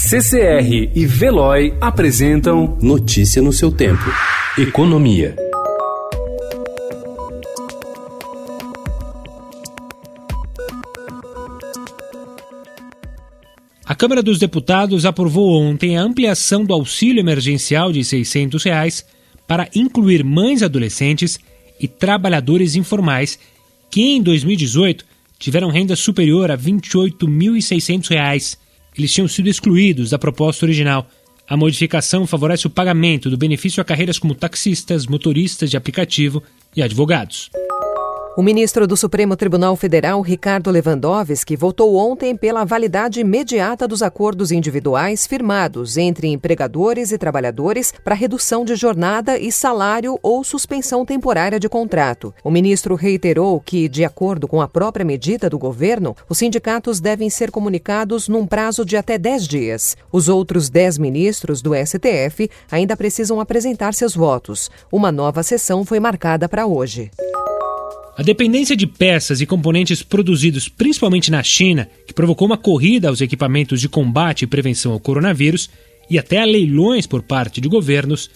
[0.00, 4.04] CCR e Veloy apresentam Notícia no seu tempo.
[4.56, 5.34] Economia.
[13.84, 19.04] A Câmara dos Deputados aprovou ontem a ampliação do auxílio emergencial de 600 reais
[19.48, 21.40] para incluir mães adolescentes
[21.80, 23.36] e trabalhadores informais
[23.90, 25.04] que em 2018
[25.40, 28.67] tiveram renda superior a R$ 28.600.
[28.98, 31.08] Eles tinham sido excluídos da proposta original.
[31.48, 36.42] A modificação favorece o pagamento do benefício a carreiras como taxistas, motoristas de aplicativo
[36.76, 37.48] e advogados.
[38.38, 44.52] O ministro do Supremo Tribunal Federal, Ricardo Lewandowski, votou ontem pela validade imediata dos acordos
[44.52, 51.58] individuais firmados entre empregadores e trabalhadores para redução de jornada e salário ou suspensão temporária
[51.58, 52.32] de contrato.
[52.44, 57.28] O ministro reiterou que, de acordo com a própria medida do governo, os sindicatos devem
[57.28, 59.96] ser comunicados num prazo de até 10 dias.
[60.12, 64.70] Os outros 10 ministros do STF ainda precisam apresentar seus votos.
[64.92, 67.10] Uma nova sessão foi marcada para hoje.
[68.18, 73.20] A dependência de peças e componentes produzidos principalmente na China, que provocou uma corrida aos
[73.20, 75.70] equipamentos de combate e prevenção ao coronavírus
[76.10, 78.28] e até a leilões por parte de governos,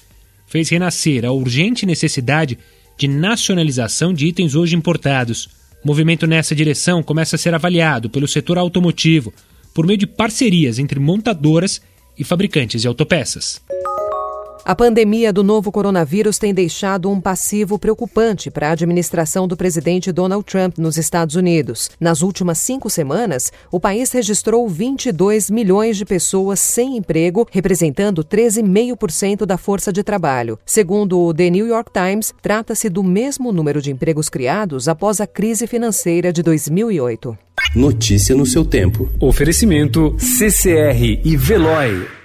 [0.46, 2.56] fez renascer a urgente necessidade
[2.96, 5.48] de nacionalização de itens hoje importados.
[5.82, 9.34] O movimento nessa direção começa a ser avaliado pelo setor automotivo
[9.74, 11.82] por meio de parcerias entre montadoras
[12.16, 13.60] e fabricantes de autopeças.
[14.64, 20.12] A pandemia do novo coronavírus tem deixado um passivo preocupante para a administração do presidente
[20.12, 21.90] Donald Trump nos Estados Unidos.
[21.98, 29.44] Nas últimas cinco semanas, o país registrou 22 milhões de pessoas sem emprego, representando 13,5%
[29.44, 30.56] da força de trabalho.
[30.64, 35.26] Segundo o The New York Times, trata-se do mesmo número de empregos criados após a
[35.26, 37.36] crise financeira de 2008.
[37.74, 39.10] Notícia no seu tempo.
[39.20, 42.21] Oferecimento CCR e Veloy.